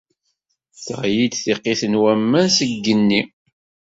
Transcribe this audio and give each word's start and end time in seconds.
Teɣli-d 0.85 1.33
tiqit 1.43 1.81
n 1.91 1.93
waman 2.01 2.47
seg 2.57 2.71
igenni. 2.77 3.21